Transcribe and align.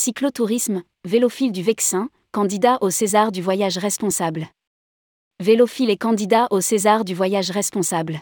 Cyclotourisme, 0.00 0.84
Vélophile 1.04 1.50
du 1.50 1.60
Vexin, 1.64 2.08
candidat 2.30 2.78
au 2.82 2.88
César 2.88 3.32
du 3.32 3.42
voyage 3.42 3.78
responsable. 3.78 4.46
Vélophile 5.40 5.90
est 5.90 5.96
candidat 5.96 6.46
au 6.52 6.60
César 6.60 7.04
du 7.04 7.16
voyage 7.16 7.50
responsable. 7.50 8.20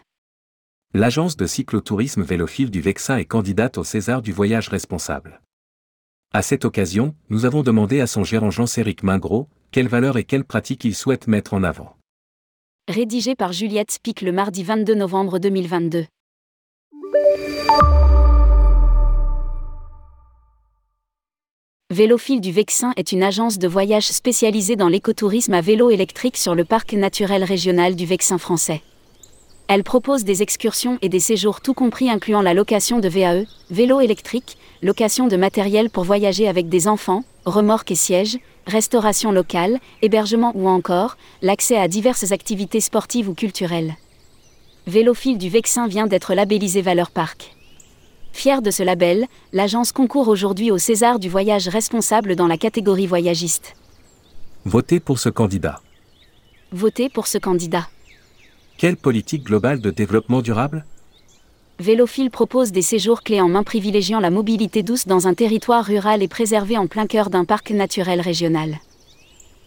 L'agence 0.95 1.37
de 1.37 1.45
cyclotourisme 1.45 2.23
Vélophile 2.23 2.71
du 2.71 2.81
Vexin 2.81 3.19
est 3.19 3.27
candidate 3.27 3.77
au 3.77 3.85
César 3.85 4.23
du 4.23 4.33
voyage 4.33 4.71
responsable. 4.71 5.43
À 6.33 6.41
cette 6.41 6.65
occasion, 6.65 7.15
nous 7.29 7.45
avons 7.45 7.63
demandé 7.63 8.01
à 8.01 8.07
son 8.07 8.25
gérant 8.25 8.51
Jean-Céric 8.51 9.03
Mingros 9.03 9.47
quelles 9.71 9.89
valeurs 9.89 10.17
et 10.17 10.25
quelles 10.25 10.47
pratiques 10.47 10.87
il 10.87 10.95
souhaite 10.95 11.27
mettre 11.27 11.53
en 11.53 11.63
avant. 11.63 11.95
Rédigé 12.89 13.35
par 13.35 13.53
Juliette 13.53 13.91
Spic 13.91 14.23
le 14.23 14.33
mardi 14.33 14.65
22 14.65 14.95
novembre 14.95 15.39
2022. 15.39 16.07
Vélophile 21.95 22.41
du 22.41 22.51
Vexin 22.51 22.93
est 22.97 23.13
une 23.13 23.23
agence 23.23 23.59
de 23.59 23.69
voyage 23.69 24.09
spécialisée 24.09 24.75
dans 24.75 24.89
l'écotourisme 24.89 25.55
à 25.55 25.61
vélo 25.61 25.89
électrique 25.89 26.37
sur 26.37 26.57
le 26.57 26.65
parc 26.65 26.95
naturel 26.95 27.45
régional 27.45 27.95
du 27.95 28.07
Vexin 28.07 28.39
français. 28.39 28.83
Elle 29.69 29.85
propose 29.85 30.25
des 30.25 30.43
excursions 30.43 30.99
et 31.01 31.09
des 31.09 31.21
séjours 31.21 31.61
tout 31.61 31.75
compris 31.75 32.11
incluant 32.11 32.43
la 32.43 32.55
location 32.55 32.99
de 32.99 33.09
VAE, 33.09 33.45
vélo 33.71 34.01
électrique, 34.01 34.59
location 34.83 35.29
de 35.29 35.37
matériel 35.37 35.89
pour 35.89 36.03
voyager 36.03 36.49
avec 36.49 36.69
des 36.69 36.89
enfants, 36.89 37.23
remorques 37.45 37.93
et 37.93 37.95
sièges, 37.95 38.39
restauration 38.67 39.31
locale, 39.31 39.79
hébergement 40.03 40.51
ou 40.57 40.69
encore 40.69 41.17
l'accès 41.41 41.77
à 41.77 41.87
diverses 41.87 42.33
activités 42.33 42.81
sportives 42.81 43.29
ou 43.29 43.35
culturelles. 43.35 43.95
Vélophile 44.89 45.39
du 45.39 45.51
Vexin 45.51 45.87
vient 45.87 46.09
d'être 46.09 46.35
labellisé 46.35 46.83
Valeur 46.83 47.13
Parc. 47.13 47.56
Fier 48.37 48.61
de 48.61 48.71
ce 48.71 48.83
label, 48.83 49.25
l'agence 49.55 49.93
concourt 49.93 50.29
aujourd'hui 50.29 50.71
au 50.71 50.77
César 50.77 51.19
du 51.19 51.31
voyage 51.31 51.69
responsable 51.69 52.37
dans 52.37 52.47
la 52.47 52.59
catégorie 52.59 53.07
voyagiste. 53.07 53.75
Votez 54.67 55.01
pour 55.01 55.19
ce 55.19 55.31
candidat. 55.31 55.81
Votez 56.71 57.09
pour 57.09 57.29
ce 57.29 57.39
candidat. 57.39 57.89
Quelle 58.77 58.99
politique 58.99 59.45
globale 59.45 59.81
de 59.81 59.91
développement 59.91 60.43
durable? 60.43 60.85
Vélophile 61.79 62.31
propose 62.31 62.73
des 62.73 62.83
séjours 62.83 63.23
clés 63.23 63.41
en 63.41 63.49
main 63.49 63.63
privilégiant 63.63 64.21
la 64.21 64.29
mobilité 64.29 64.83
douce 64.83 65.07
dans 65.07 65.27
un 65.27 65.33
territoire 65.33 65.87
rural 65.87 66.23
et 66.23 66.29
préservé 66.29 66.77
en 66.77 66.89
plein 66.89 67.07
cœur 67.07 67.31
d'un 67.31 67.47
parc 67.47 67.71
naturel 67.71 68.21
régional. 68.21 68.81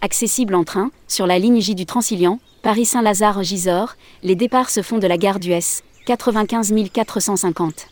Accessible 0.02 0.54
en 0.54 0.64
train, 0.64 0.92
sur 1.08 1.26
la 1.26 1.40
ligne 1.40 1.60
J 1.60 1.74
du 1.74 1.88
Transilien, 1.88 2.38
Paris-Saint-Lazare-Gisors, 2.62 3.96
les 4.22 4.36
départs 4.36 4.70
se 4.70 4.84
font 4.84 5.00
de 5.00 5.08
la 5.08 5.18
gare 5.18 5.40
du 5.40 5.54
S, 5.54 5.84
95 6.06 6.72
450. 6.94 7.88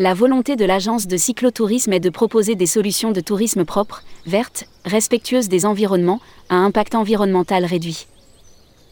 La 0.00 0.12
volonté 0.12 0.56
de 0.56 0.64
l'agence 0.64 1.06
de 1.06 1.16
cyclotourisme 1.16 1.92
est 1.92 2.00
de 2.00 2.10
proposer 2.10 2.56
des 2.56 2.66
solutions 2.66 3.12
de 3.12 3.20
tourisme 3.20 3.64
propres, 3.64 4.02
vertes, 4.26 4.64
respectueuses 4.84 5.48
des 5.48 5.66
environnements, 5.66 6.20
à 6.48 6.56
impact 6.56 6.96
environnemental 6.96 7.64
réduit. 7.64 8.08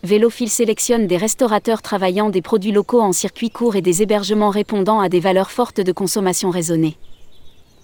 Vélophile 0.05 0.49
sélectionne 0.49 1.09
des 1.09 1.17
restaurateurs 1.17 1.83
travaillant 1.83 2.31
des 2.31 2.41
produits 2.41 2.71
locaux 2.71 3.01
en 3.01 3.11
circuit 3.11 3.51
court 3.51 3.75
et 3.75 3.83
des 3.83 4.01
hébergements 4.01 4.51
répondant 4.51 5.01
à 5.01 5.09
des 5.09 5.19
valeurs 5.19 5.51
fortes 5.51 5.81
de 5.81 5.91
consommation 5.91 6.51
raisonnée. 6.51 6.97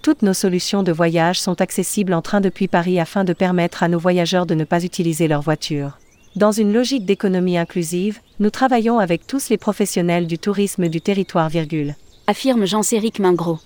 Toutes 0.01 0.23
nos 0.23 0.33
solutions 0.33 0.85
de 0.85 0.93
voyage 0.93 1.41
sont 1.41 1.61
accessibles 1.61 2.15
en 2.15 2.23
train 2.23 2.41
depuis 2.41 2.69
Paris 2.69 3.01
afin 3.01 3.25
de 3.25 3.33
permettre 3.33 3.83
à 3.83 3.89
nos 3.89 3.99
voyageurs 3.99 4.47
de 4.47 4.55
ne 4.55 4.65
pas 4.65 4.85
utiliser 4.85 5.27
leur 5.27 5.43
voiture. 5.43 5.99
Dans 6.37 6.53
une 6.53 6.73
logique 6.73 7.05
d'économie 7.05 7.59
inclusive, 7.59 8.21
nous 8.39 8.51
travaillons 8.51 9.01
avec 9.01 9.27
tous 9.27 9.49
les 9.49 9.59
professionnels 9.59 10.29
du 10.29 10.39
tourisme 10.39 10.89
du 10.89 11.01
territoire, 11.01 11.49
virgule 11.49 11.97
affirme 12.29 12.67
Jean-Céric 12.67 13.21
Mingros. 13.21 13.59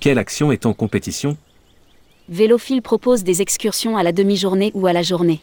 Quelle 0.00 0.18
action 0.18 0.52
est 0.52 0.66
en 0.66 0.74
compétition? 0.74 1.38
Vélophile 2.28 2.82
propose 2.82 3.24
des 3.24 3.40
excursions 3.40 3.96
à 3.96 4.02
la 4.02 4.12
demi-journée 4.12 4.70
ou 4.74 4.86
à 4.86 4.92
la 4.92 5.00
journée. 5.00 5.40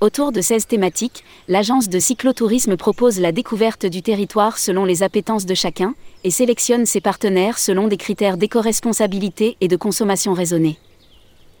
Autour 0.00 0.30
de 0.30 0.40
16 0.40 0.68
thématiques, 0.68 1.24
l'agence 1.48 1.88
de 1.88 1.98
cyclotourisme 1.98 2.76
propose 2.76 3.18
la 3.18 3.32
découverte 3.32 3.84
du 3.84 4.00
territoire 4.00 4.58
selon 4.58 4.84
les 4.84 5.02
appétences 5.02 5.44
de 5.44 5.54
chacun 5.54 5.96
et 6.22 6.30
sélectionne 6.30 6.86
ses 6.86 7.00
partenaires 7.00 7.58
selon 7.58 7.88
des 7.88 7.96
critères 7.96 8.36
d'éco-responsabilité 8.36 9.56
et 9.60 9.66
de 9.66 9.76
consommation 9.76 10.34
raisonnée. 10.34 10.78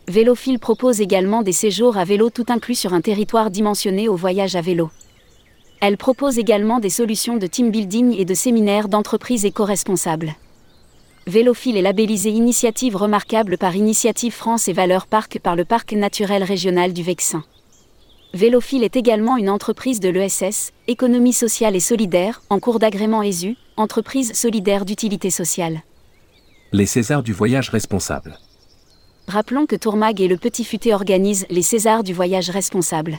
Vélophile 0.06 0.60
propose 0.60 1.00
également 1.00 1.42
des 1.42 1.52
séjours 1.52 1.98
à 1.98 2.04
vélo 2.04 2.30
tout 2.30 2.46
inclus 2.48 2.76
sur 2.76 2.94
un 2.94 3.00
territoire 3.00 3.50
dimensionné 3.50 4.08
au 4.08 4.14
voyage 4.14 4.54
à 4.54 4.60
vélo. 4.60 4.88
Elle 5.80 5.96
propose 5.96 6.38
également 6.38 6.78
des 6.78 6.90
solutions 6.90 7.38
de 7.38 7.46
team 7.46 7.70
building 7.70 8.14
et 8.16 8.26
de 8.26 8.34
séminaires 8.34 8.88
d'entreprises 8.88 9.46
éco-responsables. 9.46 10.34
Vélophile 11.26 11.78
est 11.78 11.82
labellisé 11.82 12.30
Initiative 12.30 12.96
remarquable 12.96 13.56
par 13.56 13.74
Initiative 13.74 14.34
France 14.34 14.68
et 14.68 14.74
Valeurs 14.74 15.06
Parc 15.06 15.38
par 15.38 15.56
le 15.56 15.64
Parc 15.64 15.92
naturel 15.92 16.42
régional 16.42 16.92
du 16.92 17.02
Vexin. 17.02 17.44
Vélophile 18.34 18.84
est 18.84 18.94
également 18.94 19.38
une 19.38 19.48
entreprise 19.48 20.00
de 20.00 20.10
l'ESS, 20.10 20.72
Économie 20.86 21.32
sociale 21.32 21.74
et 21.74 21.80
solidaire, 21.80 22.42
en 22.50 22.60
cours 22.60 22.78
d'agrément 22.78 23.22
ESU, 23.22 23.56
entreprise 23.76 24.34
solidaire 24.34 24.84
d'utilité 24.84 25.30
sociale. 25.30 25.82
Les 26.72 26.86
Césars 26.86 27.22
du 27.22 27.32
voyage 27.32 27.70
responsable. 27.70 28.38
Rappelons 29.26 29.66
que 29.66 29.76
Tourmag 29.76 30.20
et 30.20 30.28
le 30.28 30.36
Petit 30.36 30.64
Futé 30.64 30.92
organisent 30.92 31.46
les 31.48 31.62
Césars 31.62 32.04
du 32.04 32.12
voyage 32.12 32.50
responsable. 32.50 33.18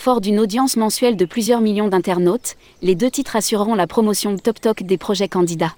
Fort 0.00 0.22
d'une 0.22 0.40
audience 0.40 0.78
mensuelle 0.78 1.14
de 1.14 1.26
plusieurs 1.26 1.60
millions 1.60 1.88
d'internautes, 1.88 2.56
les 2.80 2.94
deux 2.94 3.10
titres 3.10 3.36
assureront 3.36 3.74
la 3.74 3.86
promotion 3.86 4.34
top 4.38 4.58
talk 4.58 4.82
des 4.82 4.96
projets 4.96 5.28
candidats. 5.28 5.74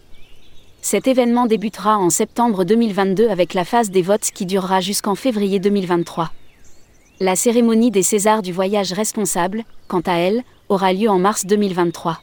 Cet 0.80 1.08
événement 1.08 1.46
débutera 1.46 1.98
en 1.98 2.08
septembre 2.08 2.62
2022 2.62 3.26
avec 3.30 3.52
la 3.52 3.64
phase 3.64 3.90
des 3.90 4.00
votes 4.00 4.30
qui 4.32 4.46
durera 4.46 4.80
jusqu'en 4.80 5.16
février 5.16 5.58
2023. 5.58 6.30
La 7.18 7.34
cérémonie 7.34 7.90
des 7.90 8.04
Césars 8.04 8.42
du 8.42 8.52
voyage 8.52 8.92
responsable, 8.92 9.64
quant 9.88 10.02
à 10.06 10.14
elle, 10.18 10.44
aura 10.68 10.92
lieu 10.92 11.08
en 11.08 11.18
mars 11.18 11.44
2023. 11.44 12.20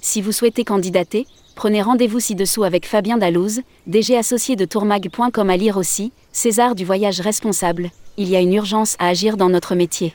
Si 0.00 0.22
vous 0.22 0.30
souhaitez 0.30 0.62
candidater, 0.62 1.26
prenez 1.56 1.82
rendez-vous 1.82 2.20
ci-dessous 2.20 2.62
avec 2.62 2.86
Fabien 2.86 3.18
Dalouse, 3.18 3.62
DG 3.88 4.16
associé 4.16 4.54
de 4.54 4.66
tourmag.com 4.66 5.50
à 5.50 5.56
lire 5.56 5.78
aussi, 5.78 6.12
César 6.30 6.76
du 6.76 6.84
voyage 6.84 7.18
responsable, 7.18 7.90
il 8.18 8.28
y 8.28 8.36
a 8.36 8.40
une 8.40 8.54
urgence 8.54 8.94
à 9.00 9.08
agir 9.08 9.36
dans 9.36 9.48
notre 9.48 9.74
métier. 9.74 10.14